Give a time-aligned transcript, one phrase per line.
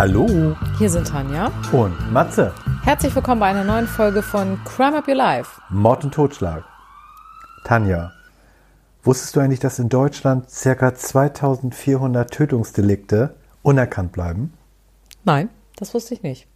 [0.00, 1.52] Hallo Hier sind Tanja.
[1.72, 2.54] und Matze.
[2.84, 5.60] Herzlich willkommen bei einer neuen Folge von Crime Up Your Life.
[5.68, 6.64] Mord und Totschlag.
[7.64, 8.10] Tanja,
[9.02, 10.94] wusstest du eigentlich, dass in Deutschland ca.
[10.94, 14.54] 2400 Tötungsdelikte unerkannt bleiben
[15.24, 16.46] Nein, das wusste ich nicht.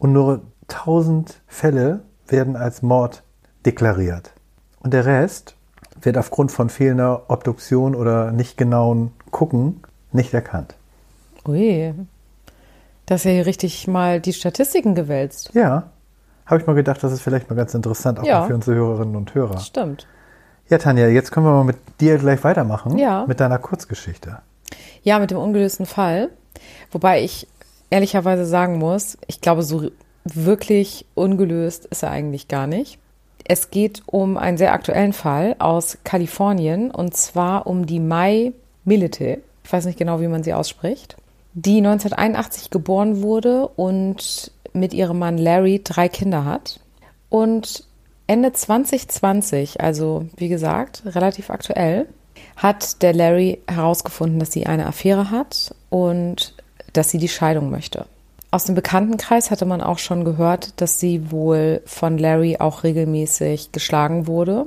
[0.00, 3.22] und nur 1000 Fälle werden als Mord
[3.64, 4.32] deklariert?
[4.80, 5.54] Und der Rest
[6.02, 10.74] wird aufgrund von fehlender Obduktion oder nicht genauen Gucken nicht erkannt.
[11.46, 11.94] Ui,
[13.06, 15.50] das ist ja hier richtig mal die Statistiken gewälzt.
[15.54, 15.90] Ja,
[16.44, 18.44] habe ich mal gedacht, das ist vielleicht mal ganz interessant, auch Ja.
[18.46, 19.58] für unsere Hörerinnen und Hörer.
[19.58, 20.06] Stimmt.
[20.68, 22.98] Ja, Tanja, jetzt können wir mal mit dir gleich weitermachen.
[22.98, 23.24] Ja.
[23.26, 24.38] Mit deiner Kurzgeschichte.
[25.02, 26.30] Ja, mit dem ungelösten Fall.
[26.90, 27.46] Wobei ich
[27.90, 29.90] ehrlicherweise sagen muss, ich glaube, so
[30.24, 32.98] wirklich ungelöst ist er eigentlich gar nicht.
[33.44, 38.52] Es geht um einen sehr aktuellen Fall aus Kalifornien und zwar um die Mai
[38.84, 39.38] Milite.
[39.62, 41.16] Ich weiß nicht genau, wie man sie ausspricht.
[41.58, 46.80] Die 1981 geboren wurde und mit ihrem Mann Larry drei Kinder hat.
[47.30, 47.84] Und
[48.26, 52.08] Ende 2020, also wie gesagt, relativ aktuell,
[52.56, 56.54] hat der Larry herausgefunden, dass sie eine Affäre hat und
[56.92, 58.04] dass sie die Scheidung möchte.
[58.50, 63.72] Aus dem Bekanntenkreis hatte man auch schon gehört, dass sie wohl von Larry auch regelmäßig
[63.72, 64.66] geschlagen wurde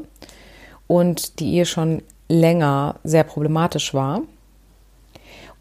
[0.87, 4.23] und die Ehe schon länger sehr problematisch war.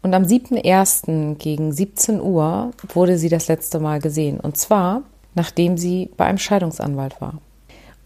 [0.01, 1.35] Und am 7.1.
[1.35, 4.39] gegen 17 Uhr wurde sie das letzte Mal gesehen.
[4.39, 5.01] Und zwar,
[5.35, 7.35] nachdem sie bei einem Scheidungsanwalt war.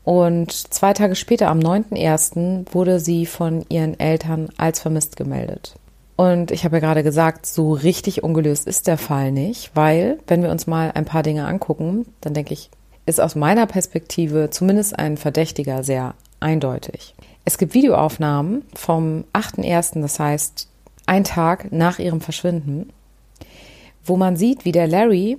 [0.04, 5.76] Und zwei Tage später, am 9.1., wurde sie von ihren Eltern als vermisst gemeldet.
[6.16, 10.44] Und ich habe ja gerade gesagt, so richtig ungelöst ist der Fall nicht, weil, wenn
[10.44, 12.70] wir uns mal ein paar Dinge angucken, dann denke ich,
[13.06, 17.16] ist aus meiner Perspektive zumindest ein Verdächtiger sehr eindeutig.
[17.46, 20.68] Es gibt Videoaufnahmen vom 8.1., das heißt
[21.06, 22.92] ein Tag nach ihrem Verschwinden,
[24.04, 25.38] wo man sieht, wie der Larry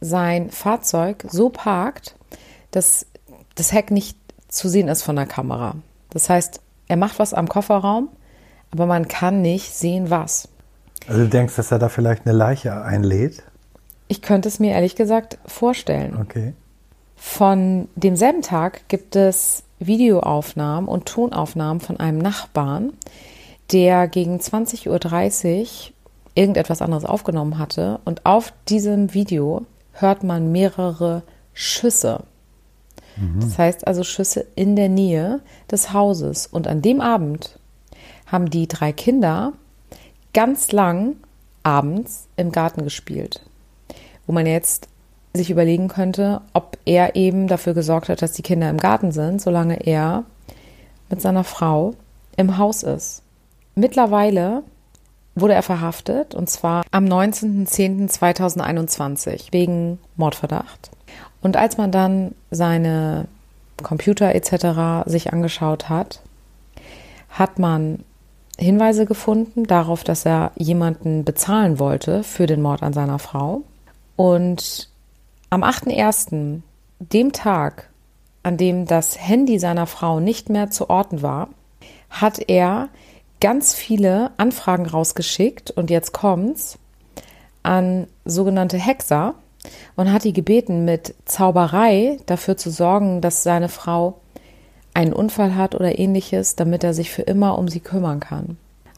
[0.00, 2.16] sein Fahrzeug so parkt,
[2.70, 3.06] dass
[3.54, 4.16] das Heck nicht
[4.48, 5.74] zu sehen ist von der Kamera.
[6.10, 8.08] Das heißt, er macht was am Kofferraum,
[8.70, 10.48] aber man kann nicht sehen, was.
[11.06, 13.42] Also du denkst, dass er da vielleicht eine Leiche einlädt?
[14.08, 16.16] Ich könnte es mir ehrlich gesagt vorstellen.
[16.20, 16.54] Okay.
[17.16, 22.92] Von demselben Tag gibt es Videoaufnahmen und Tonaufnahmen von einem Nachbarn,
[23.72, 25.94] der gegen 20.30 Uhr
[26.34, 28.00] irgendetwas anderes aufgenommen hatte.
[28.04, 32.22] Und auf diesem Video hört man mehrere Schüsse.
[33.40, 35.40] Das heißt also Schüsse in der Nähe
[35.70, 36.46] des Hauses.
[36.46, 37.58] Und an dem Abend
[38.26, 39.52] haben die drei Kinder
[40.32, 41.16] ganz lang
[41.64, 43.42] abends im Garten gespielt.
[44.26, 44.88] Wo man jetzt
[45.34, 49.42] sich überlegen könnte, ob er eben dafür gesorgt hat, dass die Kinder im Garten sind,
[49.42, 50.24] solange er
[51.10, 51.94] mit seiner Frau
[52.36, 53.22] im Haus ist.
[53.78, 54.62] Mittlerweile
[55.36, 60.90] wurde er verhaftet und zwar am 19.10.2021 wegen Mordverdacht.
[61.42, 63.28] Und als man dann seine
[63.80, 65.08] Computer etc.
[65.08, 66.22] sich angeschaut hat,
[67.30, 68.02] hat man
[68.58, 73.62] Hinweise gefunden darauf, dass er jemanden bezahlen wollte für den Mord an seiner Frau.
[74.16, 74.88] Und
[75.50, 76.62] am 8.1.,
[76.98, 77.90] dem Tag,
[78.42, 81.50] an dem das Handy seiner Frau nicht mehr zu orten war,
[82.10, 82.88] hat er
[83.40, 86.78] ganz viele Anfragen rausgeschickt und jetzt kommt's
[87.62, 89.34] an sogenannte Hexer
[89.96, 94.20] und hat die gebeten, mit Zauberei dafür zu sorgen, dass seine Frau
[94.94, 98.56] einen Unfall hat oder ähnliches, damit er sich für immer um sie kümmern kann.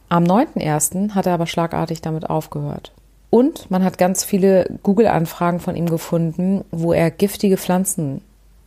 [0.09, 1.11] Am 9.1.
[1.11, 2.91] hat er aber schlagartig damit aufgehört.
[3.29, 8.21] Und man hat ganz viele Google-Anfragen von ihm gefunden, wo er giftige Pflanzen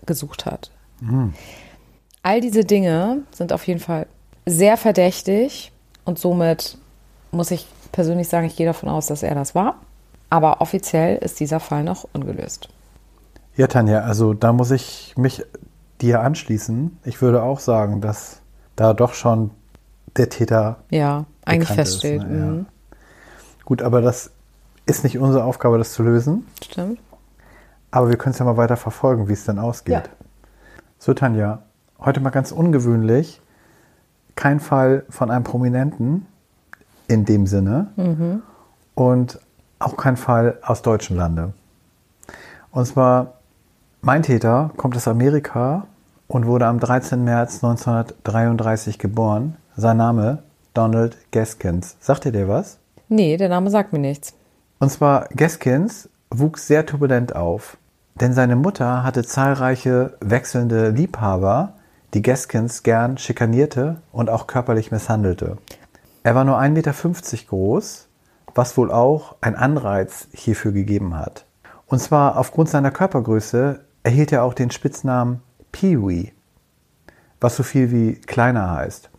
[0.06, 0.70] gesucht hat.
[2.22, 4.06] All diese Dinge sind auf jeden Fall
[4.46, 5.72] sehr verdächtig
[6.04, 6.78] und somit
[7.30, 9.76] muss ich persönlich sagen, ich gehe davon aus, dass er das war.
[10.30, 12.68] Aber offiziell ist dieser Fall noch ungelöst.
[13.56, 15.44] Ja, Tanja, also da muss ich mich
[16.00, 16.98] dir anschließen.
[17.04, 18.40] Ich würde auch sagen, dass
[18.74, 19.50] da doch schon
[20.16, 22.22] der Täter Ja, eigentlich feststeht.
[22.22, 22.38] Ist, ne?
[22.38, 22.44] ja.
[22.46, 22.66] Mhm.
[23.64, 24.30] Gut, aber das
[24.86, 26.46] ist nicht unsere Aufgabe, das zu lösen.
[26.62, 26.98] Stimmt.
[27.90, 29.94] Aber wir können es ja mal weiter verfolgen, wie es dann ausgeht.
[29.94, 30.02] Ja.
[30.98, 31.62] So, Tanja,
[31.98, 33.40] heute mal ganz ungewöhnlich.
[34.36, 36.26] Kein Fall von einem Prominenten
[37.08, 37.88] in dem Sinne
[38.94, 39.38] und
[39.78, 41.52] auch kein Fall aus deutschen Lande.
[42.70, 43.34] Und zwar,
[44.00, 45.86] mein Täter kommt aus Amerika
[46.26, 47.22] und wurde am 13.
[47.22, 49.56] März 1933 geboren.
[49.76, 50.42] Sein Name
[50.72, 51.96] Donald Gaskins.
[52.00, 52.78] Sagt ihr dir was?
[53.08, 54.34] Nee, der Name sagt mir nichts.
[54.80, 57.76] Und zwar Gaskins wuchs sehr turbulent auf,
[58.20, 61.74] denn seine Mutter hatte zahlreiche wechselnde Liebhaber,
[62.14, 65.58] die Gaskins gern schikanierte und auch körperlich misshandelte.
[66.22, 66.94] Er war nur 1,50 Meter
[67.48, 68.08] groß,
[68.54, 71.44] was wohl auch ein Anreiz hierfür gegeben hat.
[71.86, 76.32] Und zwar aufgrund seiner Körpergröße erhielt er auch den Spitznamen Pee-wee,
[77.40, 79.10] was so viel wie kleiner heißt.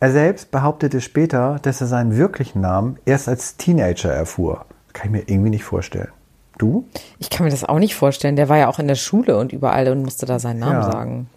[0.00, 4.66] Er selbst behauptete später, dass er seinen wirklichen Namen erst als Teenager erfuhr.
[4.92, 6.10] kann ich mir irgendwie nicht vorstellen.
[6.56, 6.86] Du?
[7.18, 8.36] Ich kann mir das auch nicht vorstellen.
[8.36, 10.92] Der war ja auch in der Schule und überall und musste da seinen Namen ja.
[10.92, 11.30] sagen.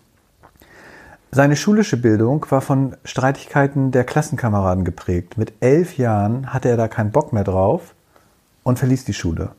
[1.34, 5.38] Seine schulische Bildung war von Streitigkeiten der Klassenkameraden geprägt.
[5.38, 7.96] Mit elf Jahren hatte er da keinen Bock mehr drauf
[8.64, 9.52] und verließ die Schule.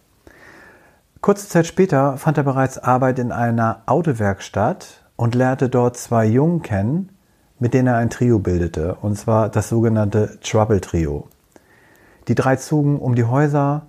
[1.22, 6.60] Kurze Zeit später fand er bereits Arbeit in einer Autowerkstatt und lernte dort zwei Jungen
[6.60, 7.08] kennen,
[7.58, 11.26] mit denen er ein Trio bildete, und zwar das sogenannte Trouble Trio.
[12.28, 13.86] Die drei zogen um die Häuser,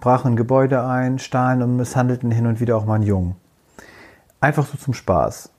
[0.00, 3.36] brachen Gebäude ein, stahlen und misshandelten hin und wieder auch mal einen Jungen.
[4.40, 5.50] Einfach so zum Spaß.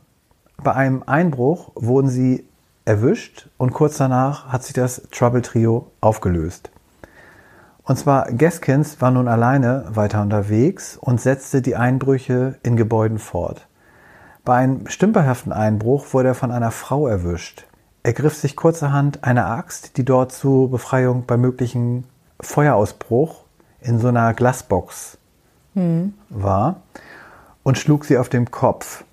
[0.64, 2.48] Bei einem Einbruch wurden sie
[2.86, 6.70] erwischt und kurz danach hat sich das Trouble Trio aufgelöst.
[7.84, 13.68] Und zwar Gaskins war nun alleine weiter unterwegs und setzte die Einbrüche in Gebäuden fort.
[14.46, 17.66] Bei einem stümperhaften Einbruch wurde er von einer Frau erwischt.
[18.04, 22.06] Er griff sich kurzerhand eine Axt, die dort zur Befreiung bei möglichen
[22.40, 23.46] Feuerausbruch
[23.82, 25.18] in so einer Glasbox
[25.74, 26.14] hm.
[26.30, 26.82] war,
[27.64, 29.04] und schlug sie auf den Kopf.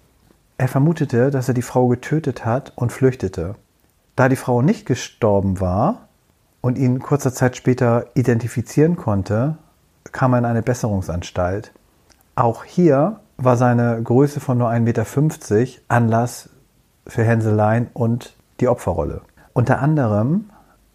[0.59, 3.55] Er vermutete, dass er die Frau getötet hat und flüchtete.
[4.17, 6.09] Da die Frau nicht gestorben war
[6.61, 9.57] und ihn kurzer Zeit später identifizieren konnte,
[10.11, 11.73] kam er in eine Besserungsanstalt.
[12.35, 16.51] Auch hier war seine Größe von nur 1,50 Meter Anlass
[17.07, 19.21] für Hänseleien und die Opferrolle.
[19.53, 20.51] Unter anderem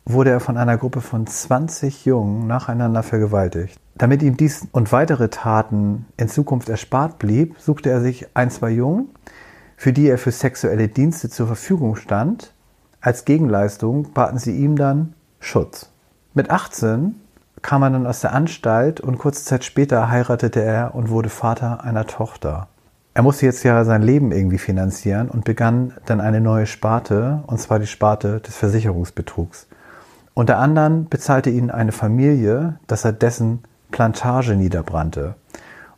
[0.06, 3.80] wurde er von einer Gruppe von 20 Jungen nacheinander vergewaltigt.
[3.96, 8.72] Damit ihm dies und weitere Taten in Zukunft erspart blieb, suchte er sich ein, zwei
[8.72, 9.08] Jungen,
[9.84, 12.54] für die er für sexuelle Dienste zur Verfügung stand.
[13.02, 15.90] Als Gegenleistung baten sie ihm dann Schutz.
[16.34, 17.16] Mit 18
[17.62, 21.84] kam er dann aus der Anstalt und kurze Zeit später heiratete er und wurde Vater
[21.84, 22.70] einer Tochter.
[23.14, 27.60] Er musste jetzt ja sein Leben irgendwie finanzieren und begann dann eine neue Sparte, und
[27.60, 29.68] zwar die Sparte des Versicherungsbetrugs.
[30.34, 35.36] Unter anderem bezahlte ihn eine Familie, dass er dessen Plantage niederbrannte.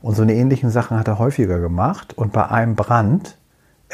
[0.02, 2.18] Und so eine ähnlichen Sachen hat er häufiger gemacht.
[2.18, 3.38] Und bei einem Brand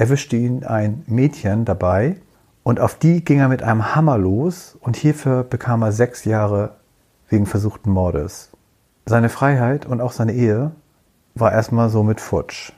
[0.01, 2.15] erwischte ihn ein Mädchen dabei
[2.63, 6.71] und auf die ging er mit einem Hammer los und hierfür bekam er sechs Jahre
[7.29, 8.49] wegen versuchten Mordes.
[9.05, 10.71] Seine Freiheit und auch seine Ehe
[11.35, 12.73] war erstmal so mit futsch,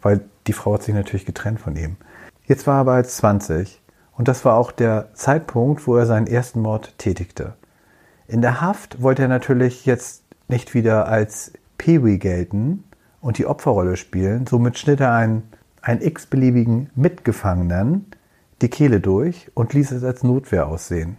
[0.00, 1.98] weil die Frau hat sich natürlich getrennt von ihm.
[2.46, 3.82] Jetzt war er bereits 20
[4.16, 7.52] und das war auch der Zeitpunkt, wo er seinen ersten Mord tätigte.
[8.28, 12.84] In der Haft wollte er natürlich jetzt nicht wieder als Peewee gelten
[13.20, 15.42] und die Opferrolle spielen, somit schnitt er einen
[15.86, 18.06] einen x-beliebigen Mitgefangenen
[18.60, 21.18] die Kehle durch und ließ es als Notwehr aussehen.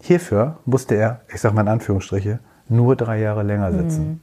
[0.00, 4.08] Hierfür musste er, ich sage mal in Anführungsstriche, nur drei Jahre länger sitzen.
[4.08, 4.20] Mhm.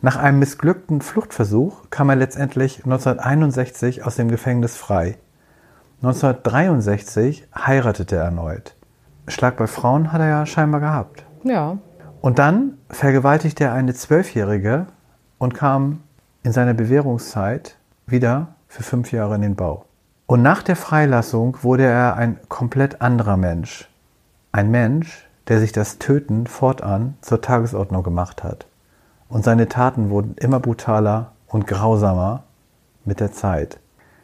[0.00, 5.18] Nach einem missglückten Fluchtversuch kam er letztendlich 1961 aus dem Gefängnis frei.
[6.02, 8.74] 1963 heiratete er erneut.
[9.28, 11.26] Schlag bei Frauen hat er ja scheinbar gehabt.
[11.44, 11.76] Ja.
[12.22, 14.86] Und dann vergewaltigte er eine Zwölfjährige
[15.38, 16.00] und kam
[16.42, 17.76] in seiner Bewährungszeit
[18.06, 19.84] wieder für fünf Jahre in den Bau.
[20.26, 23.90] Und nach der Freilassung wurde er ein komplett anderer Mensch.
[24.52, 28.66] Ein Mensch, der sich das Töten fortan zur Tagesordnung gemacht hat.
[29.28, 32.44] Und seine Taten wurden immer brutaler und grausamer
[33.04, 33.80] mit der Zeit.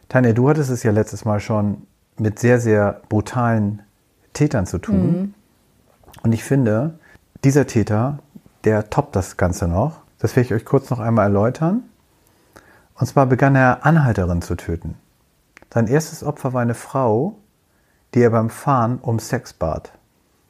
[0.08, 1.82] Tanja, du hattest es ja letztes Mal schon
[2.16, 3.82] mit sehr, sehr brutalen
[4.32, 5.06] Tätern zu tun.
[5.06, 5.34] Mhm.
[6.22, 7.00] Und ich finde,
[7.42, 8.20] dieser Täter,
[8.62, 10.02] der toppt das Ganze noch.
[10.20, 11.82] Das werde ich euch kurz noch einmal erläutern.
[12.98, 14.96] Und zwar begann er Anhalterin zu töten.
[15.72, 17.36] Sein erstes Opfer war eine Frau,
[18.14, 19.92] die er beim Fahren um Sex bat.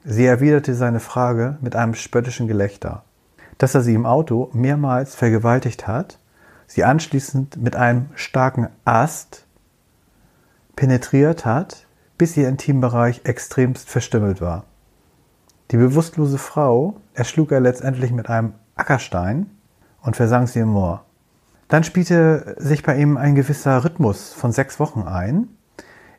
[0.05, 3.03] Sie erwiderte seine Frage mit einem spöttischen Gelächter.
[3.57, 6.19] Dass er sie im Auto mehrmals vergewaltigt hat,
[6.67, 9.45] sie anschließend mit einem starken Ast
[10.77, 11.87] penetriert hat,
[12.17, 14.63] bis ihr Intimbereich extremst verstümmelt war.
[15.71, 19.49] Die bewusstlose Frau erschlug er letztendlich mit einem Ackerstein
[20.01, 21.03] und versang sie im Moor.
[21.67, 25.49] Dann spielte sich bei ihm ein gewisser Rhythmus von sechs Wochen ein,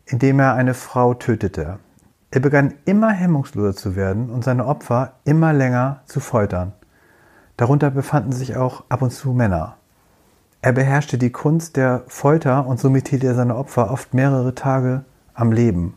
[0.05, 1.79] in dem er eine Frau tötete.
[2.31, 6.73] Er begann immer hemmungsloser zu werden und seine Opfer immer länger zu foltern.
[7.57, 9.77] Darunter befanden sich auch ab und zu Männer.
[10.61, 15.05] Er beherrschte die Kunst der Folter und somit hielt er seine Opfer oft mehrere Tage
[15.33, 15.95] am Leben.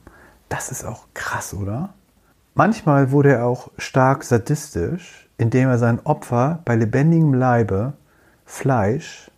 [0.47, 1.89] Das ist auch krass, oder?
[2.53, 7.93] Manchmal wurde er auch stark sadistisch, indem er sein Opfer bei lebendigem Leibe
[8.45, 9.30] Fleisch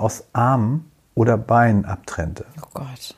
[0.00, 2.46] aus Armen oder Beinen abtrennte.
[2.62, 3.14] Oh Gott.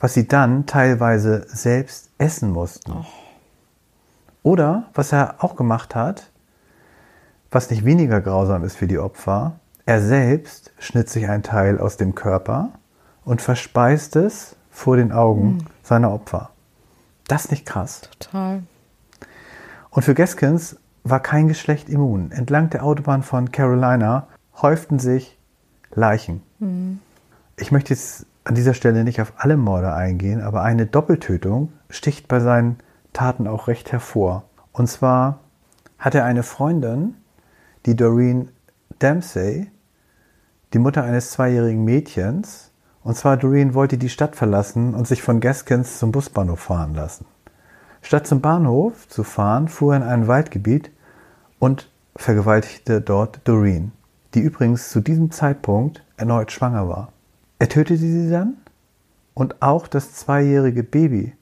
[0.00, 2.92] Was sie dann teilweise selbst essen mussten.
[2.92, 3.04] Oh.
[4.42, 6.30] Oder was er auch gemacht hat,
[7.50, 11.96] was nicht weniger grausam ist für die Opfer, er selbst schnitt sich ein Teil aus
[11.96, 12.70] dem Körper
[13.24, 15.66] und verspeist es vor den Augen mhm.
[15.82, 16.50] seiner Opfer.
[17.26, 18.02] Das ist nicht krass.
[18.18, 18.62] Total.
[19.90, 22.30] Und für Gaskins war kein Geschlecht immun.
[22.32, 24.26] Entlang der Autobahn von Carolina
[24.60, 25.37] häuften sich
[25.94, 26.42] Leichen.
[26.58, 27.00] Mhm.
[27.56, 32.28] Ich möchte jetzt an dieser Stelle nicht auf alle Morde eingehen, aber eine Doppeltötung sticht
[32.28, 32.78] bei seinen
[33.12, 34.44] Taten auch recht hervor.
[34.72, 35.40] Und zwar
[35.98, 37.14] hat er eine Freundin,
[37.84, 38.50] die Doreen
[39.02, 39.70] Dempsey,
[40.72, 42.70] die Mutter eines zweijährigen Mädchens,
[43.02, 47.26] und zwar Doreen wollte die Stadt verlassen und sich von Gaskins zum Busbahnhof fahren lassen.
[48.02, 50.90] Statt zum Bahnhof zu fahren, fuhr er in ein Waldgebiet
[51.58, 53.92] und vergewaltigte dort Doreen,
[54.34, 57.12] die übrigens zu diesem Zeitpunkt erneut schwanger war.
[57.58, 58.56] Er tötete sie dann
[59.34, 61.34] und auch das zweijährige Baby,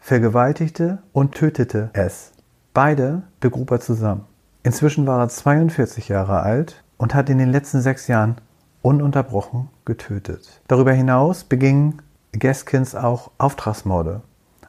[0.00, 2.32] vergewaltigte und tötete es.
[2.72, 4.24] Beide begrub er zusammen.
[4.62, 8.36] Inzwischen war er 42 Jahre alt und hat in den letzten sechs Jahren
[8.82, 10.60] ununterbrochen getötet.
[10.68, 12.00] Darüber hinaus beging
[12.32, 14.22] Gaskins auch Auftragsmorde.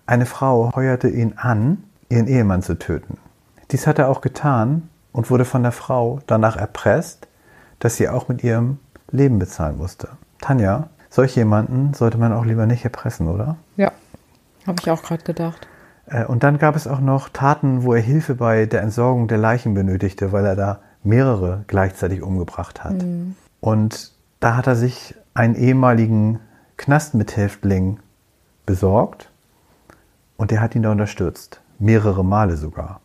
[0.06, 3.18] Eine Frau heuerte ihn an, ihren Ehemann zu töten.
[3.72, 7.28] Dies hat er auch getan und wurde von der Frau danach erpresst,
[7.80, 8.80] dass sie auch mit ihrem
[9.12, 10.10] Leben bezahlen musste.
[10.42, 13.58] Tanja, solch jemanden sollte man auch lieber nicht erpressen, oder?
[13.76, 13.92] Ja,
[14.68, 15.68] habe ich auch gerade gedacht.
[16.06, 19.38] Äh, und dann gab es auch noch Taten, wo er Hilfe bei der Entsorgung der
[19.38, 23.02] Leichen benötigte, weil er da mehrere gleichzeitig umgebracht hat.
[23.04, 23.36] Mhm.
[23.62, 26.40] Und da hat er sich einen ehemaligen
[26.78, 28.00] Knastmithäftling
[28.66, 29.30] besorgt
[30.38, 31.62] und der hat ihn da unterstützt.
[31.80, 33.02] Mehrere Male sogar.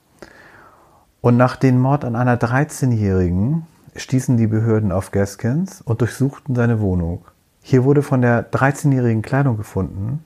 [1.21, 3.67] Und nach dem Mord an einer 13-Jährigen
[3.97, 7.25] stießen die Behörden auf Gaskins und durchsuchten seine Wohnung.
[7.63, 10.25] Hier wurde von der 13-jährigen Kleidung gefunden.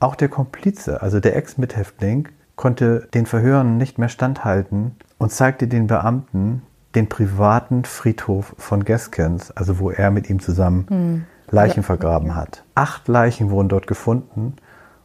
[0.00, 5.86] Auch der Komplize, also der Ex-Mithäftling, konnte den Verhören nicht mehr standhalten und zeigte den
[5.86, 6.62] Beamten
[6.94, 11.24] den privaten Friedhof von Gaskins, also wo er mit ihm zusammen hm.
[11.50, 12.64] Leichen vergraben hat.
[12.74, 14.54] Acht Leichen wurden dort gefunden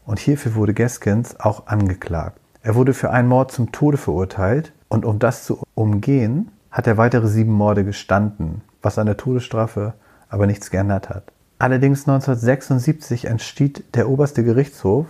[0.05, 2.39] und hierfür wurde Gaskins auch angeklagt.
[2.61, 6.97] Er wurde für einen Mord zum Tode verurteilt und um das zu umgehen, hat er
[6.97, 9.93] weitere sieben Morde gestanden, was an der Todesstrafe
[10.27, 11.31] aber nichts geändert hat.
[11.57, 15.05] Allerdings 1976 entschied der oberste Gerichtshof,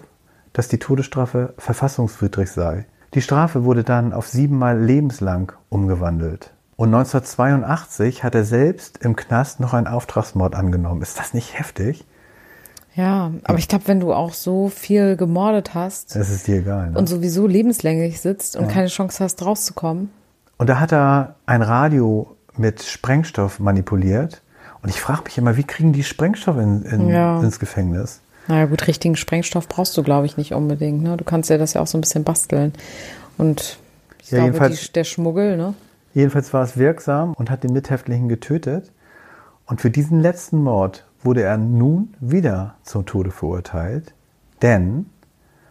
[0.54, 2.86] dass die Todesstrafe verfassungswidrig sei.
[3.16, 6.54] Die Strafe wurde dann auf siebenmal lebenslang umgewandelt.
[6.76, 11.02] Und 1982 hat er selbst im Knast noch einen Auftragsmord angenommen.
[11.02, 12.06] Ist das nicht heftig?
[12.94, 16.16] Ja, aber ich glaube, wenn du auch so viel gemordet hast.
[16.16, 16.92] Das ist dir egal.
[16.92, 17.00] Ne?
[17.00, 18.72] Und sowieso lebenslänglich sitzt und ja.
[18.72, 20.12] keine Chance hast, rauszukommen.
[20.58, 24.42] Und da hat er ein Radio mit Sprengstoff manipuliert.
[24.82, 27.42] Und ich frage mich immer, wie kriegen die Sprengstoff in, in, ja.
[27.42, 28.22] ins Gefängnis?
[28.48, 31.02] Naja, gut, richtigen Sprengstoff brauchst du, glaube ich, nicht unbedingt.
[31.02, 31.18] Ne?
[31.18, 32.74] Du kannst ja das ja auch so ein bisschen basteln.
[33.38, 33.80] Und
[34.22, 35.74] ich ja, glaube, die, der Schmuggel, ne?
[36.14, 38.92] Jedenfalls war es wirksam und hat den Mithäftling getötet.
[39.66, 44.14] Und für diesen letzten Mord wurde er nun wieder zum Tode verurteilt,
[44.62, 45.08] denn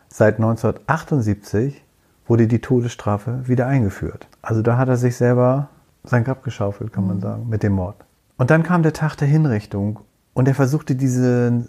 [0.08, 1.82] seit 1978
[2.26, 4.28] wurde die Todesstrafe wieder eingeführt.
[4.42, 5.68] Also da hat er sich selber
[6.04, 7.22] sein Grab geschaufelt, kann man mhm.
[7.22, 7.96] sagen, mit dem Mord.
[8.36, 10.00] Und dann kam der Tag der Hinrichtung
[10.32, 11.66] und er versuchte diese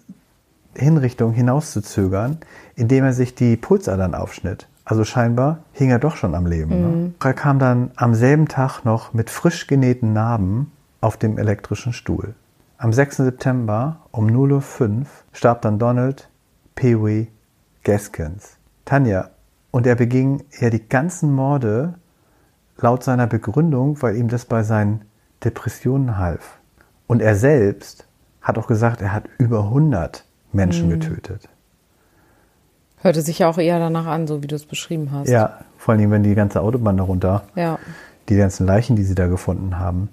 [0.76, 2.38] Hinrichtung hinauszuzögern,
[2.76, 4.68] indem er sich die Pulsadern aufschnitt.
[4.84, 6.70] Also scheinbar hing er doch schon am Leben.
[6.70, 6.88] Ne?
[6.88, 7.04] Mhm.
[7.04, 7.14] Ne?
[7.24, 10.72] Er kam dann am selben Tag noch mit frisch genähten Narben
[11.02, 12.36] auf dem elektrischen Stuhl.
[12.78, 13.18] Am 6.
[13.18, 16.30] September um 0.05 Uhr starb dann Donald
[16.76, 17.28] Pee
[17.84, 18.58] Gaskins.
[18.84, 19.30] Tanja,
[19.76, 21.96] und er beging ja die ganzen Morde
[22.78, 25.02] laut seiner Begründung, weil ihm das bei seinen
[25.44, 26.60] Depressionen half.
[27.08, 28.08] Und er selbst
[28.42, 30.92] hat auch gesagt, er hat über 100 Menschen mhm.
[30.92, 31.50] getötet.
[33.02, 35.28] Hörte sich ja auch eher danach an, so wie du es beschrieben hast.
[35.28, 37.78] Ja, vor allem, wenn die ganze Autobahn darunter, ja.
[38.30, 40.08] die ganzen Leichen, die sie da gefunden haben.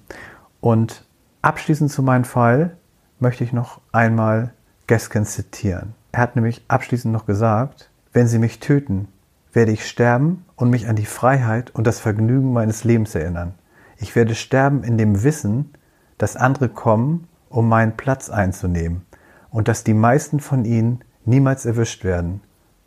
[0.61, 1.05] Und
[1.41, 2.77] abschließend zu meinem Fall
[3.21, 4.55] möchte ich noch einmal
[4.89, 5.95] Gaskins zitieren.
[6.11, 9.07] Er hat nämlich abschließend noch gesagt, wenn sie mich töten,
[9.53, 13.55] werde ich sterben und mich an die Freiheit und das Vergnügen meines Lebens erinnern.
[13.99, 15.71] Ich werde sterben in dem Wissen,
[16.19, 19.03] dass andere kommen, um meinen Platz einzunehmen
[19.51, 22.41] und dass die meisten von ihnen niemals erwischt werden.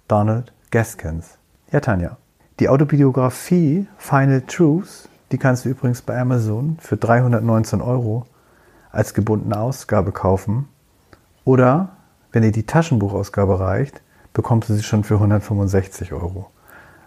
[0.08, 1.38] Donald Gaskins.
[1.72, 2.18] Ja, Tanja.
[2.60, 8.26] Die Autobiografie Final Truths, die kannst du übrigens bei Amazon für 319 Euro
[8.92, 10.70] als gebundene Ausgabe kaufen.
[11.44, 11.90] Oder,
[12.32, 14.02] wenn dir die Taschenbuchausgabe reicht,
[14.34, 16.50] bekommst du sie schon für 165 Euro.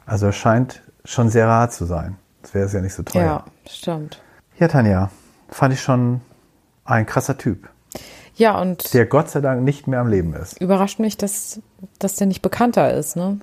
[0.08, 2.16] Also es scheint schon sehr rar zu sein.
[2.42, 3.22] Das wäre es ja nicht so teuer.
[3.24, 4.22] Ja, stimmt.
[4.58, 5.10] Ja, Tanja,
[5.50, 6.20] fand ich schon
[6.84, 7.68] ein krasser Typ.
[8.34, 8.94] Ja, und.
[8.94, 10.60] Der Gott sei Dank nicht mehr am Leben ist.
[10.60, 11.60] Überrascht mich, dass,
[11.98, 13.38] dass der nicht bekannter ist, ne?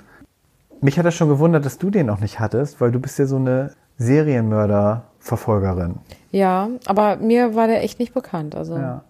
[0.82, 3.26] Mich hat das schon gewundert, dass du den noch nicht hattest, weil du bist ja
[3.26, 5.96] so eine Serienmörder-Verfolgerin.
[6.32, 8.56] Ja, aber mir war der echt nicht bekannt.
[8.56, 9.04] Also Ja.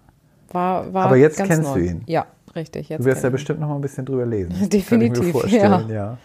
[0.51, 1.79] war, war Aber jetzt kennst neu.
[1.79, 2.03] du ihn.
[2.05, 2.89] Ja, richtig.
[2.89, 4.69] Jetzt Du wirst ja bestimmt noch mal ein bisschen drüber lesen.
[4.69, 6.17] Definitiv, Kann ich mir vorstellen, ja.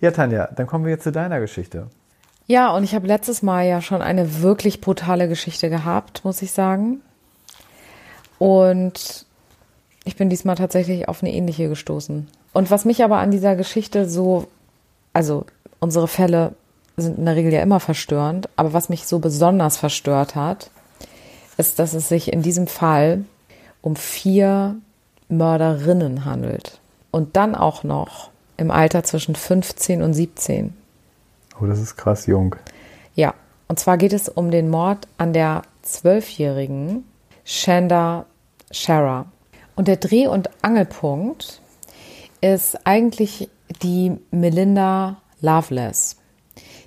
[0.00, 1.88] Ja, Tanja, dann kommen wir jetzt zu deiner Geschichte.
[2.46, 6.52] Ja, und ich habe letztes Mal ja schon eine wirklich brutale Geschichte gehabt, muss ich
[6.52, 7.00] sagen.
[8.38, 9.26] Und
[10.04, 12.28] ich bin diesmal tatsächlich auf eine ähnliche gestoßen.
[12.52, 14.46] Und was mich aber an dieser Geschichte so,
[15.12, 15.44] also
[15.80, 16.54] unsere Fälle
[16.96, 20.70] sind in der Regel ja immer verstörend, aber was mich so besonders verstört hat,
[21.56, 23.24] ist, dass es sich in diesem Fall
[23.82, 24.76] um vier
[25.28, 26.80] Mörderinnen handelt.
[27.10, 30.74] Und dann auch noch im Alter zwischen 15 und 17.
[31.60, 32.56] Oh, das ist krass jung.
[33.14, 33.34] Ja,
[33.68, 37.04] und zwar geht es um den Mord an der zwölfjährigen
[37.44, 38.26] Shanda
[38.70, 39.26] Shara.
[39.74, 41.60] Und der Dreh- und Angelpunkt
[42.40, 43.48] ist eigentlich
[43.82, 46.16] die Melinda Loveless.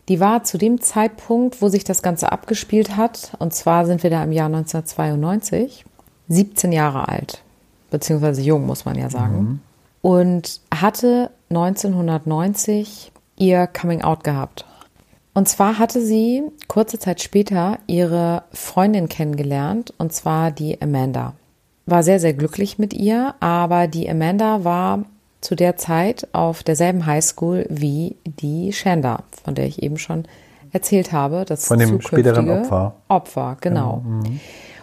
[0.08, 4.10] Die war zu dem Zeitpunkt, wo sich das Ganze abgespielt hat, und zwar sind wir
[4.10, 5.86] da im Jahr 1992,
[6.30, 7.44] 17 Jahre alt,
[7.92, 9.62] beziehungsweise jung, muss man ja sagen,
[10.02, 14.66] und hatte 1990 ihr Coming Out gehabt.
[15.34, 21.34] Und zwar hatte sie kurze Zeit später ihre Freundin kennengelernt, und zwar die Amanda.
[21.86, 25.06] War sehr, sehr glücklich mit ihr, aber die Amanda war
[25.42, 30.26] zu der Zeit auf derselben Highschool wie die Shanda, von der ich eben schon
[30.72, 31.46] erzählt habe.
[31.46, 32.96] Das Von dem späteren Opfer.
[33.08, 34.04] Opfer, genau.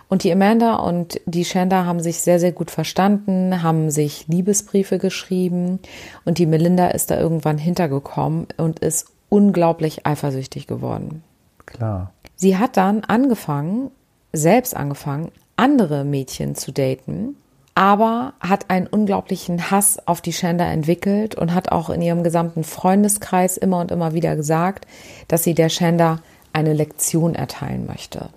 [0.09, 4.99] Und die Amanda und die Shanda haben sich sehr, sehr gut verstanden, haben sich Liebesbriefe
[4.99, 5.81] geschrieben
[6.25, 11.25] und die Melinda ist da irgendwann hintergekommen und ist unglaublich eifersüchtig geworden.
[11.67, 12.13] Klar.
[12.37, 13.91] Sie hat dann angefangen,
[14.33, 17.37] selbst angefangen, andere Mädchen zu daten,
[17.75, 22.63] aber hat einen unglaublichen Hass auf die Shanda entwickelt und hat auch in ihrem gesamten
[22.63, 24.87] Freundeskreis immer und immer wieder gesagt,
[25.29, 26.21] dass sie der Shanda
[26.53, 28.29] eine Lektion erteilen möchte.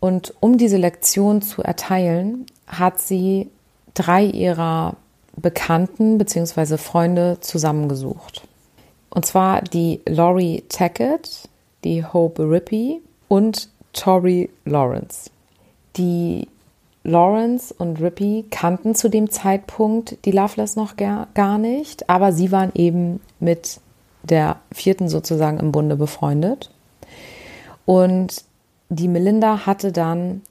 [0.00, 3.50] Und um diese Lektion zu erteilen, hat sie
[3.94, 4.96] drei ihrer
[5.36, 6.78] Bekannten bzw.
[6.78, 8.46] Freunde zusammengesucht.
[9.10, 11.48] Und zwar die Laurie Tackett,
[11.84, 15.30] die Hope Rippey und Tori Lawrence.
[15.96, 16.48] Die
[17.02, 22.52] Lawrence und Rippey kannten zu dem Zeitpunkt die Loveless noch gar, gar nicht, aber sie
[22.52, 23.80] waren eben mit
[24.22, 26.70] der vierten sozusagen im Bunde befreundet.
[27.86, 28.44] Und
[28.90, 30.42] die Melinda hatte dann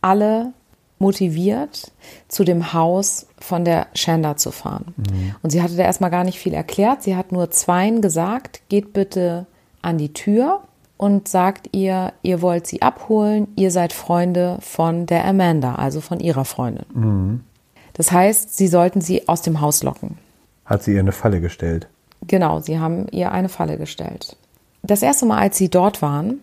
[0.00, 0.52] alle
[0.98, 1.92] motiviert,
[2.28, 4.94] zu dem Haus von der Shanda zu fahren.
[5.42, 7.02] Und sie hatte da erstmal gar nicht viel erklärt.
[7.02, 9.46] Sie hat nur zweien gesagt, geht bitte
[9.82, 10.60] an die Tür
[10.96, 16.20] und sagt ihr, ihr wollt sie abholen, ihr seid Freunde von der Amanda, also von
[16.20, 16.86] ihrer Freundin.
[17.92, 20.18] Das heißt, sie sollten sie aus dem Haus locken.
[20.64, 21.88] Hat sie ihr eine Falle gestellt.
[22.26, 24.36] Genau, sie haben ihr eine Falle gestellt.
[24.82, 26.40] Das erste Mal, als sie dort waren,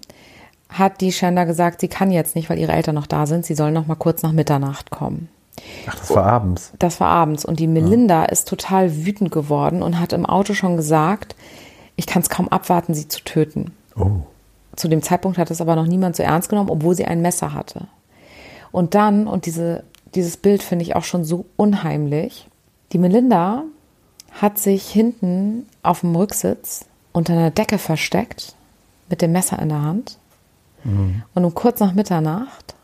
[0.73, 3.45] hat die Shanda gesagt, sie kann jetzt nicht, weil ihre Eltern noch da sind.
[3.45, 5.29] Sie sollen noch mal kurz nach Mitternacht kommen.
[5.87, 6.73] Ach, das war abends.
[6.79, 10.77] Das war abends und die Melinda ist total wütend geworden und hat im Auto schon
[10.77, 11.35] gesagt,
[11.95, 13.71] ich kann es kaum abwarten, sie zu töten.
[13.95, 14.21] Oh.
[14.75, 17.53] Zu dem Zeitpunkt hat es aber noch niemand so ernst genommen, obwohl sie ein Messer
[17.53, 17.87] hatte.
[18.71, 19.83] Und dann, und diese,
[20.15, 22.47] dieses Bild finde ich auch schon so unheimlich,
[22.91, 23.63] die Melinda
[24.31, 28.55] hat sich hinten auf dem Rücksitz unter einer Decke versteckt
[29.09, 30.17] mit dem Messer in der Hand.
[30.83, 32.75] Und um kurz nach Mitternacht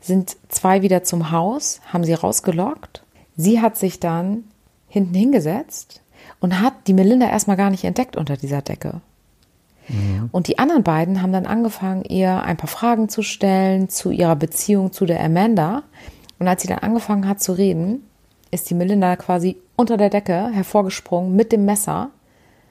[0.00, 3.04] sind zwei wieder zum Haus, haben sie rausgelockt.
[3.36, 4.44] Sie hat sich dann
[4.88, 6.02] hinten hingesetzt
[6.40, 9.00] und hat die Melinda erstmal gar nicht entdeckt unter dieser Decke.
[10.30, 14.36] Und die anderen beiden haben dann angefangen, ihr ein paar Fragen zu stellen zu ihrer
[14.36, 15.82] Beziehung zu der Amanda.
[16.38, 18.04] Und als sie dann angefangen hat zu reden,
[18.50, 22.10] ist die Melinda quasi unter der Decke hervorgesprungen mit dem Messer.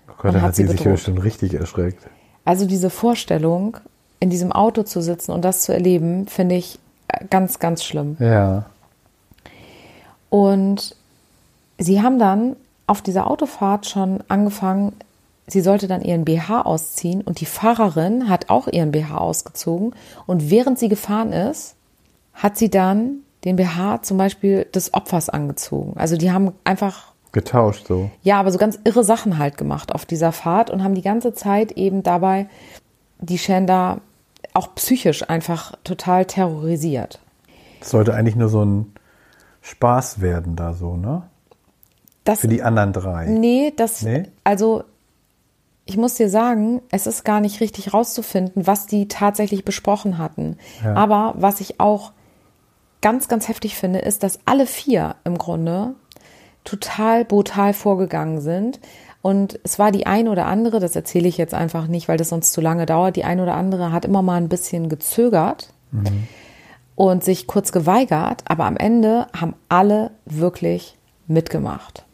[0.08, 2.10] Oh Gott, Und da hat sie sie sich ja schon richtig erschreckt.
[2.46, 3.78] Also diese Vorstellung,
[4.22, 6.80] in diesem Auto zu sitzen und das zu erleben, finde ich
[7.10, 8.16] äh, ganz, ganz schlimm.
[8.20, 8.66] Ja.
[10.30, 10.96] Und
[11.78, 12.56] sie haben dann
[12.88, 14.94] auf dieser Autofahrt schon angefangen,
[15.48, 19.94] sie sollte dann ihren BH ausziehen und die Fahrerin hat auch ihren BH ausgezogen
[20.28, 21.76] und während sie gefahren ist,
[22.34, 25.94] hat sie dann den BH zum Beispiel des Opfers angezogen.
[25.98, 28.12] Also die haben einfach Getauscht so.
[28.24, 31.34] ja, aber so ganz irre Sachen halt gemacht auf dieser Fahrt und haben die ganze
[31.34, 32.48] Zeit eben dabei
[33.20, 34.00] die Shanda
[34.54, 37.20] auch psychisch einfach total terrorisiert.
[37.80, 38.94] Das sollte eigentlich nur so ein
[39.62, 41.24] Spaß werden da so, ne?
[42.24, 43.26] Das, Für die anderen drei.
[43.26, 44.28] nee, das, Nee?
[44.44, 44.84] also
[45.86, 50.58] ich muss dir sagen, es ist gar nicht richtig rauszufinden, was die tatsächlich besprochen hatten.
[50.84, 50.94] Ja.
[50.94, 52.12] Aber was ich auch
[53.02, 55.96] ganz, ganz heftig finde, ist, dass alle vier im Grunde
[56.64, 58.80] total brutal vorgegangen sind
[59.22, 62.30] Und es war die ein oder andere, das erzähle ich jetzt einfach nicht, weil das
[62.30, 65.74] sonst zu lange dauert, die ein oder andere hat immer mal ein bisschen gezögert
[66.96, 72.06] und sich kurz geweigert, aber am Ende haben alle wirklich mitgemacht.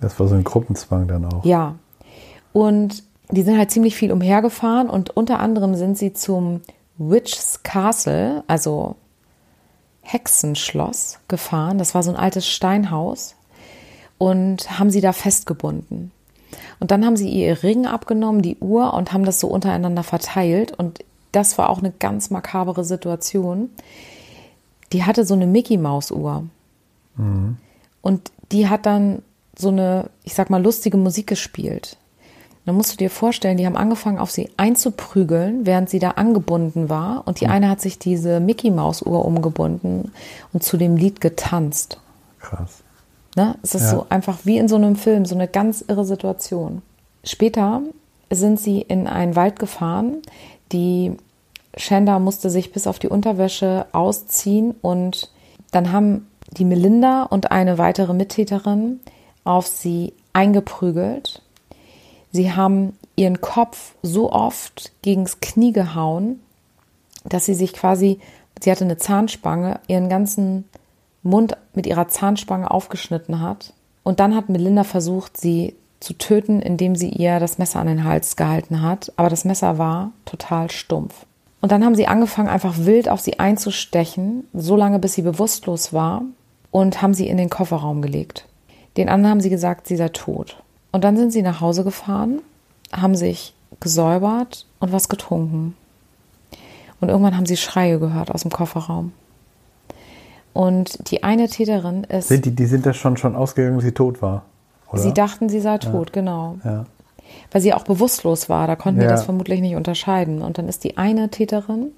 [0.00, 1.44] Das war so ein Gruppenzwang dann auch.
[1.44, 1.76] Ja.
[2.52, 6.60] Und die sind halt ziemlich viel umhergefahren und unter anderem sind sie zum
[6.98, 8.96] Witch's Castle, also
[10.02, 11.78] Hexenschloss, gefahren.
[11.78, 13.34] Das war so ein altes Steinhaus
[14.18, 16.12] und haben sie da festgebunden.
[16.80, 20.72] Und dann haben sie ihr Ring abgenommen, die Uhr und haben das so untereinander verteilt.
[20.78, 23.70] Und das war auch eine ganz makabere Situation.
[24.92, 26.44] Die hatte so eine Mickey Maus Uhr.
[28.02, 29.22] Und die hat dann
[29.58, 31.96] so eine, ich sag mal, lustige Musik gespielt.
[32.66, 36.88] Dann musst du dir vorstellen, die haben angefangen, auf sie einzuprügeln, während sie da angebunden
[36.88, 37.22] war.
[37.26, 40.10] Und die eine hat sich diese Mickey Maus Uhr umgebunden
[40.52, 42.00] und zu dem Lied getanzt.
[42.40, 42.82] Krass.
[43.36, 43.56] Ne?
[43.62, 43.90] Es ist Ja.
[43.90, 46.82] so einfach wie in so einem Film, so eine ganz irre Situation.
[47.22, 47.82] Später
[48.30, 50.22] sind sie in einen Wald gefahren.
[50.72, 51.16] Die
[51.76, 55.30] Shanda musste sich bis auf die Unterwäsche ausziehen und
[55.70, 59.00] dann haben die Melinda und eine weitere Mittäterin
[59.44, 61.42] auf sie eingeprügelt.
[62.32, 66.40] Sie haben ihren Kopf so oft gegens Knie gehauen,
[67.24, 68.20] dass sie sich quasi,
[68.62, 70.64] sie hatte eine Zahnspange, ihren ganzen
[71.26, 73.72] Mund mit ihrer Zahnspange aufgeschnitten hat.
[74.02, 78.04] Und dann hat Melinda versucht, sie zu töten, indem sie ihr das Messer an den
[78.04, 79.12] Hals gehalten hat.
[79.16, 81.26] Aber das Messer war total stumpf.
[81.60, 85.92] Und dann haben sie angefangen, einfach wild auf sie einzustechen, so lange bis sie bewusstlos
[85.92, 86.22] war
[86.70, 88.46] und haben sie in den Kofferraum gelegt.
[88.96, 90.62] Den anderen haben sie gesagt, sie sei tot.
[90.92, 92.40] Und dann sind sie nach Hause gefahren,
[92.92, 95.76] haben sich gesäubert und was getrunken.
[97.00, 99.12] Und irgendwann haben sie Schreie gehört aus dem Kofferraum.
[100.56, 103.92] Und die eine Täterin ist, Sind die, die sind da schon, schon ausgegangen, dass sie
[103.92, 104.46] tot war?
[104.90, 105.02] Oder?
[105.02, 106.56] sie dachten, sie sei tot, genau.
[106.64, 106.86] ja.
[107.50, 109.12] Weil sie auch bewusstlos war, da konnten wir Ja.
[109.12, 110.40] das vermutlich nicht unterscheiden.
[110.40, 111.88] Und dann ist die eine Täterin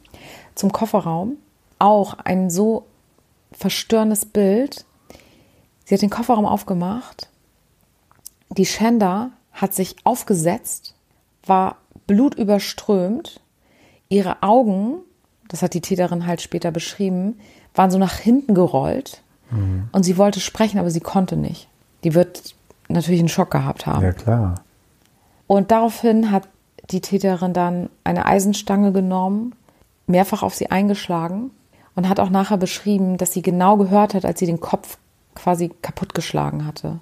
[0.56, 1.36] zum Kofferraum,
[1.78, 2.86] auch ein so
[3.52, 4.84] verstörendes Bild.
[5.84, 7.28] Sie hat den Kofferraum aufgemacht,
[8.50, 10.94] die Shanda hat sich aufgesetzt,
[11.46, 11.76] war
[12.08, 13.40] blutüberströmt,
[14.08, 14.96] ihre Augen,
[15.48, 17.38] das hat die Täterin halt später beschrieben,
[17.74, 19.22] waren so nach hinten gerollt
[19.92, 21.68] und sie wollte sprechen, aber sie konnte nicht.
[22.04, 22.54] Die wird
[22.88, 24.04] natürlich einen Schock gehabt haben.
[24.04, 24.56] ja, klar.
[25.46, 26.48] Und daraufhin hat
[26.90, 29.54] die Täterin dann eine Eisenstange genommen,
[30.06, 31.50] mehrfach auf sie eingeschlagen
[31.94, 34.98] und hat auch nachher beschrieben, dass sie genau gehört hat, als sie den Kopf
[35.34, 36.98] quasi kaputtgeschlagen hatte.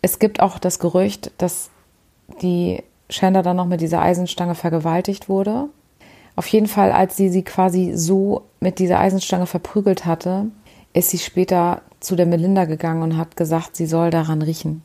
[0.00, 1.70] Es gibt auch das Gerücht, dass
[2.40, 5.66] die Shanda dann noch mit dieser Eisenstange vergewaltigt wurde.
[6.36, 10.46] Auf jeden Fall, als sie sie quasi so mit dieser Eisenstange verprügelt hatte,
[10.92, 14.82] ist sie später zu der Melinda gegangen und hat gesagt, sie soll daran riechen.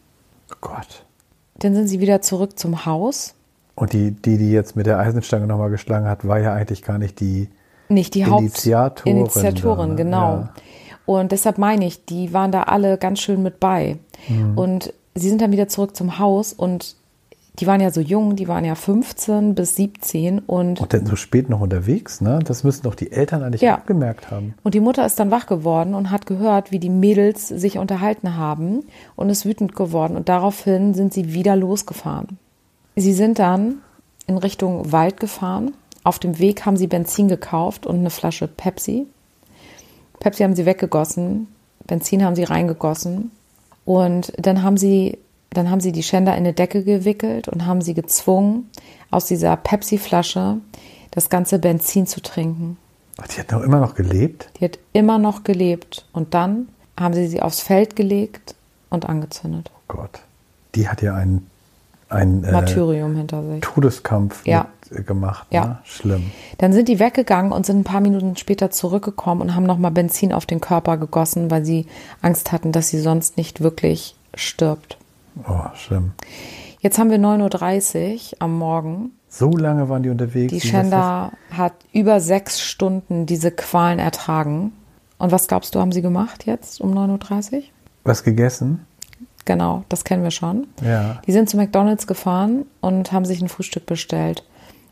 [0.51, 1.05] Oh Gott.
[1.55, 3.35] Dann sind sie wieder zurück zum Haus.
[3.75, 6.97] Und die, die, die jetzt mit der Eisenstange nochmal geschlagen hat, war ja eigentlich gar
[6.97, 7.49] nicht die.
[7.87, 9.95] Nicht die Initiatorin ne?
[9.95, 10.31] genau.
[10.35, 10.53] Ja.
[11.05, 13.97] Und deshalb meine ich, die waren da alle ganz schön mit bei.
[14.27, 14.57] Mhm.
[14.57, 16.95] Und sie sind dann wieder zurück zum Haus und
[17.55, 21.15] die waren ja so jung, die waren ja 15 bis 17 und, Und dann so
[21.15, 22.39] spät noch unterwegs, ne?
[22.45, 23.73] Das müssen doch die Eltern eigentlich Ja.
[23.75, 24.53] abgemerkt haben.
[24.63, 28.37] und die Mutter ist dann wach geworden und hat gehört, wie die Mädels sich unterhalten
[28.37, 28.83] haben
[29.15, 32.37] und ist wütend geworden und daraufhin sind sie wieder losgefahren.
[32.95, 33.79] Sie sind dann
[34.27, 35.73] in Richtung Wald gefahren.
[36.03, 39.05] Auf dem Weg haben sie Benzin gekauft und eine Flasche Pepsi.
[40.19, 41.47] Pepsi haben sie weggegossen,
[41.87, 43.31] Benzin haben sie reingegossen
[43.85, 45.17] und dann haben sie,
[45.51, 48.69] dann haben sie die Schänder in eine Decke gewickelt und haben sie gezwungen,
[49.11, 50.57] aus dieser Pepsi-Flasche
[51.11, 52.77] das ganze Benzin zu trinken.
[53.21, 54.49] Ach, die hat doch immer noch gelebt?
[54.59, 58.55] Die hat immer noch gelebt und dann haben sie sie aufs Feld gelegt
[58.89, 59.71] und angezündet.
[59.73, 60.19] Oh Gott.
[60.75, 61.47] Die hat ja einen,
[62.09, 63.61] einen äh, Martyrium hinter sich.
[63.61, 64.67] Todeskampf Ja.
[64.89, 65.47] mit, äh, gemacht.
[65.49, 65.65] Ja.
[65.65, 65.77] Ne?
[65.83, 66.31] Schlimm.
[66.59, 70.31] Dann sind die weggegangen und sind ein paar Minuten später zurückgekommen und haben nochmal Benzin
[70.31, 71.87] auf den Körper gegossen, weil sie
[72.21, 74.98] Angst hatten, dass sie sonst nicht wirklich stirbt.
[75.47, 76.11] Oh, schlimm.
[76.79, 79.11] Jetzt haben wir 9.30 Uhr am Morgen.
[79.27, 80.53] So lange waren die unterwegs.
[80.53, 84.71] Die Wie Shenda hat über sechs Stunden diese Qualen ertragen.
[85.17, 87.63] Und was glaubst du, haben sie gemacht jetzt um 9.30 Uhr?
[88.05, 88.85] Was gegessen?
[89.45, 90.67] Genau, das kennen wir schon.
[90.81, 91.21] Ja.
[91.25, 94.43] Die sind zu McDonald's gefahren und haben sich ein Frühstück bestellt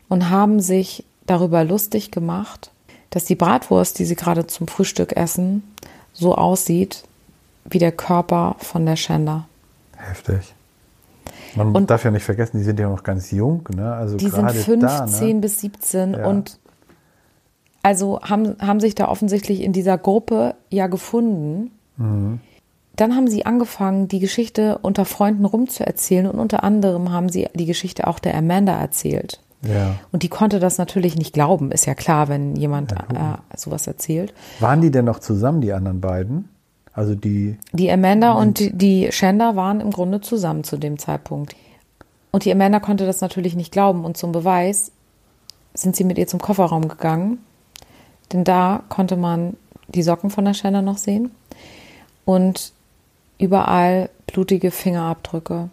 [0.08, 2.70] und haben sich darüber lustig gemacht,
[3.10, 5.62] dass die Bratwurst, die sie gerade zum Frühstück essen,
[6.12, 7.04] so aussieht
[7.64, 9.46] wie der Körper von der Shanda.
[10.08, 10.54] Heftig.
[11.54, 13.92] Man Und- darf ja nicht vergessen, die sind ja noch ganz jung, ne?
[13.92, 15.34] Also Die sind gerade 15 da, ne?
[15.40, 16.26] bis 17 Ja.
[16.26, 16.58] und
[17.82, 21.70] also haben, haben sich da offensichtlich in dieser Gruppe ja gefunden.
[21.96, 22.40] Mhm.
[22.94, 27.66] dann haben sie angefangen, die Geschichte unter Freunden rumzuerzählen und unter anderem haben sie die
[27.66, 29.40] Geschichte auch der Amanda erzählt.
[29.62, 29.94] Ja.
[30.10, 33.86] Und die konnte das natürlich nicht glauben, ist ja klar, wenn jemand Ja, äh, sowas
[33.86, 34.34] erzählt.
[34.58, 36.48] Waren die denn noch zusammen, die anderen beiden?
[36.98, 41.54] Also die, Die Amanda und die, die Shanda waren im Grunde zusammen zu dem Zeitpunkt.
[42.32, 44.90] Und die Amanda konnte das natürlich nicht glauben und zum Beweis
[45.74, 47.38] sind sie mit ihr zum Kofferraum gegangen,
[48.32, 49.56] denn da konnte man
[49.86, 51.30] die Socken von der Shanda noch sehen
[52.24, 52.72] und
[53.38, 55.70] überall blutige Fingerabdrücke.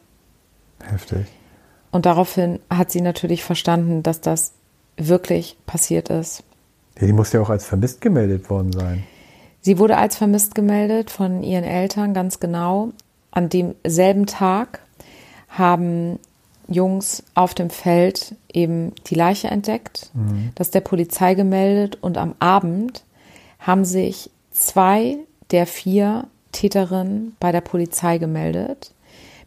[0.84, 1.26] heftig.
[1.92, 4.54] Und daraufhin hat sie natürlich verstanden, dass das
[4.96, 6.44] wirklich passiert ist.
[7.00, 9.04] Ja, die muss ja auch als vermisst gemeldet worden sein.
[9.66, 12.92] Sie wurde als vermisst gemeldet von ihren Eltern, ganz genau.
[13.32, 14.80] An demselben Tag
[15.50, 16.20] haben
[16.68, 20.12] Jungs auf dem Feld eben die Leiche entdeckt,
[20.54, 23.04] das der Polizei gemeldet und am Abend
[23.58, 25.18] haben sich zwei
[25.50, 28.92] der vier Täterinnen bei der Polizei gemeldet.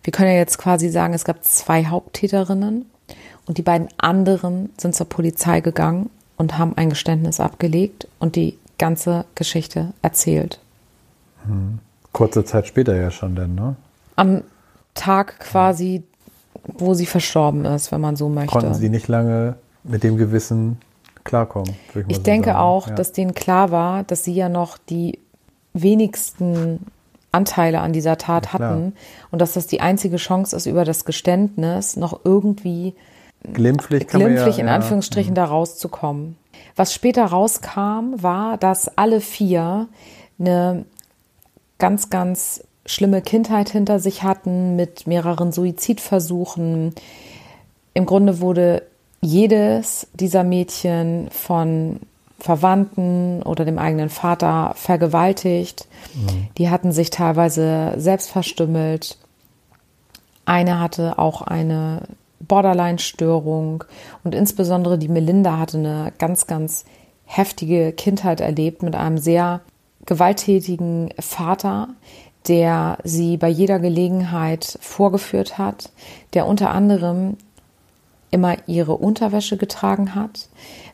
[0.03, 2.87] Wir können ja jetzt quasi sagen, es gab zwei Haupttäterinnen
[3.47, 8.59] und die beiden anderen sind zur Polizei gegangen und haben ein Geständnis abgelegt und die
[8.79, 10.61] ganze Geschichte erzählt.
[12.13, 13.77] Kurze Zeit später ja schon dann, ne?
[14.17, 14.43] Am
[14.95, 16.03] Tag quasi,
[16.65, 18.53] wo sie verstorben ist, wenn man so möchte.
[18.53, 20.79] Konnten sie nicht lange mit dem Gewissen
[21.25, 21.75] klarkommen.
[21.95, 22.59] mal Ich so denke sagen.
[22.59, 22.95] auch, ja.
[22.95, 25.19] dass denen klar war, dass sie ja noch die
[25.75, 26.87] wenigsten
[27.31, 28.95] Anteile an dieser Tat Ja, hatten
[29.31, 32.95] und dass das die einzige Chance ist, über das Geständnis noch irgendwie
[33.43, 36.37] glimpflich, kann man glimpflich ja, in ja, Anführungsstrichen da rauszukommen.
[36.77, 39.89] Was später rauskam, war, dass alle vier
[40.39, 40.85] eine
[41.79, 46.95] ganz, ganz schlimme Kindheit hinter sich hatten mit mehreren Suizidversuchen.
[47.95, 48.83] Im Grunde wurde
[49.21, 52.01] jedes dieser Mädchen von
[52.39, 55.89] Verwandten oder dem eigenen Vater vergewaltigt.
[56.57, 59.19] Die hatten sich teilweise selbst verstümmelt.
[60.45, 62.03] Eine hatte auch eine
[62.41, 63.85] Borderline-Störung
[64.25, 66.85] und insbesondere die Melinda hatte eine ganz, ganz
[67.25, 69.61] heftige Kindheit erlebt mit einem sehr
[70.07, 71.89] gewalttätigen Vater,
[72.47, 75.91] der sie bei jeder Gelegenheit vorgeführt hat,
[76.33, 77.37] der unter anderem
[78.31, 80.49] immer ihre Unterwäsche getragen hat.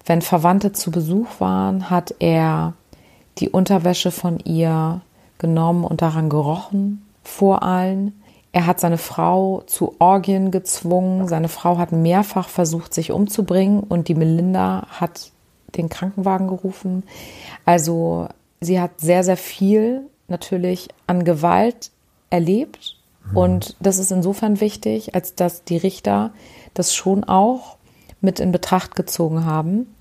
[0.07, 2.75] Wenn Verwandte zu Besuch waren, hat er
[3.39, 5.01] die Unterwäsche von ihr
[5.39, 8.21] genommen und daran gerochen vor allen.
[8.55, 11.27] Er hat seine Frau zu Orgien gezwungen.
[11.27, 15.33] Seine Frau hat mehrfach versucht, sich umzubringen und die Melinda hat
[15.75, 17.03] den Krankenwagen gerufen.
[17.65, 18.29] Also
[18.61, 21.91] sie hat sehr, sehr viel natürlich an Gewalt
[22.31, 22.97] erlebt.
[23.35, 26.31] Und das ist insofern wichtig, als dass die Richter
[26.75, 27.77] das schon auch
[28.21, 29.93] mit in Betracht gezogen haben.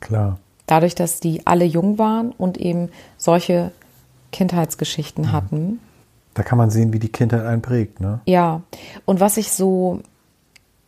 [0.00, 0.38] Klar.
[0.66, 3.72] Dadurch, dass die alle jung waren und eben solche
[4.32, 5.80] Kindheitsgeschichten hatten.
[6.34, 8.20] Da kann man sehen, wie die Kindheit einen prägt, ne?
[8.26, 8.62] Ja,
[9.04, 10.00] und was ich so,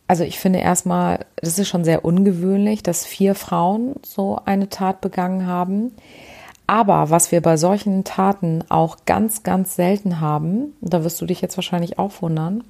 [0.07, 5.01] also ich finde erstmal, das ist schon sehr ungewöhnlich, dass vier Frauen so eine Tat
[5.01, 5.91] begangen haben.
[6.67, 11.41] Aber was wir bei solchen Taten auch ganz, ganz selten haben, da wirst du dich
[11.41, 12.63] jetzt wahrscheinlich auch wundern,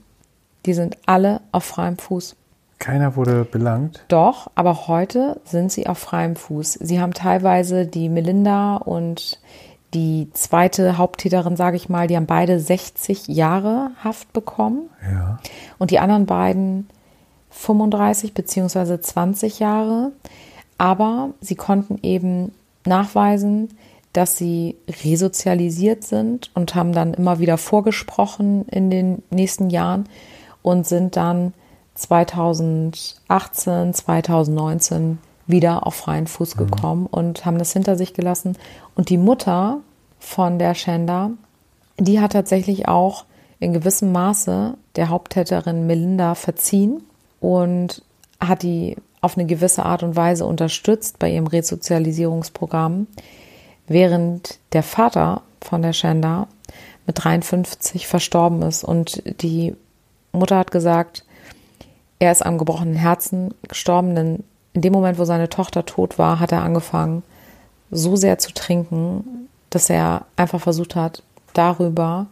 [0.65, 2.35] die sind alle auf freiem Fuß.
[2.79, 4.03] Keiner wurde belangt.
[4.09, 6.73] Doch, aber heute sind sie auf freiem Fuß.
[6.73, 9.39] Sie haben teilweise die Melinda und
[9.95, 15.39] die zweite Haupttäterin, sage ich mal, die haben beide 60 Jahre Haft bekommen Ja.
[15.79, 16.88] und die anderen beiden
[17.49, 20.12] 35 beziehungsweise 20 Jahre.
[20.77, 22.51] Aber sie konnten eben
[22.86, 23.69] nachweisen,
[24.12, 30.08] dass sie resozialisiert sind und haben dann immer wieder vorgesprochen in den nächsten Jahren
[30.62, 31.53] und sind dann
[31.95, 38.58] 2018, 2019 wieder auf freien Fuß gekommen und haben das hinter sich gelassen.
[38.95, 39.79] Und die Mutter
[40.19, 41.31] von der Shanda,
[41.97, 43.25] die hat tatsächlich auch
[43.60, 47.03] in gewissem Maße der Haupttäterin Melinda verziehen
[47.39, 48.01] und
[48.39, 53.08] hat die auf eine gewisse Art und Weise unterstützt bei ihrem Resozialisierungsprogramm,
[53.88, 56.47] während der Vater von der Shanda
[57.08, 58.84] mit 53 verstorben ist.
[58.84, 59.75] Und die
[60.31, 61.25] Mutter hat gesagt,
[62.19, 64.43] er ist am gebrochenen Herzen gestorben, denn
[64.75, 67.23] in dem Moment, wo seine Tochter tot war, hat er angefangen,
[67.91, 72.27] so sehr zu trinken, dass er einfach versucht hat, darüber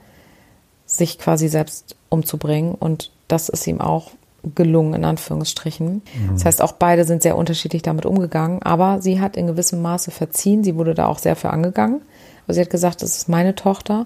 [0.86, 2.76] sich quasi selbst umzubringen.
[2.76, 4.12] Und das ist ihm auch
[4.56, 6.02] gelungen, in Anführungsstrichen.
[6.34, 10.12] Das heißt, auch beide sind sehr unterschiedlich damit umgegangen, aber sie hat in gewissem Maße
[10.12, 10.66] verziehen.
[10.66, 12.02] Sie wurde da auch sehr für angegangen.
[12.44, 14.06] Aber sie hat gesagt, das ist meine Tochter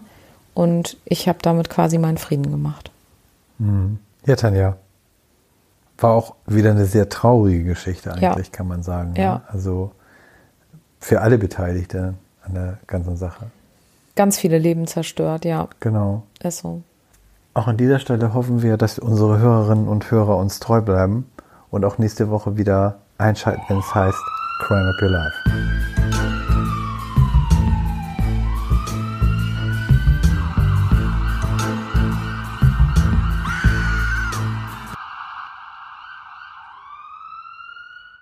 [0.53, 2.91] und ich habe damit quasi meinen Frieden gemacht.
[4.27, 4.77] Ja, Tanja.
[5.99, 8.31] War auch wieder eine sehr traurige Geschichte Ja.
[8.31, 9.13] eigentlich, kann man sagen.
[9.13, 9.21] ne?
[9.21, 9.41] Ja.
[9.47, 9.91] Also
[10.99, 13.47] für alle Beteiligten an der ganzen Sache.
[14.15, 15.67] ganz viele Leben zerstört, ja.
[15.79, 16.23] Genau.
[16.41, 16.81] Ist so.
[17.53, 21.25] Auch an dieser Stelle hoffen wir, dass unsere Hörerinnen und Hörer uns treu bleiben
[21.71, 24.17] und auch nächste Woche wieder einschalten, wenn es heißt
[24.61, 25.76] Crime Up Your Life.